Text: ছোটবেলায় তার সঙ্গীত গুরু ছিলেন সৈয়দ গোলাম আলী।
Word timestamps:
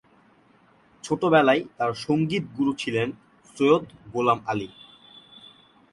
ছোটবেলায় 1.03 1.61
তার 1.77 1.91
সঙ্গীত 2.05 2.43
গুরু 2.57 2.71
ছিলেন 2.73 3.07
সৈয়দ 3.55 3.83
গোলাম 4.13 4.39
আলী। 4.47 4.69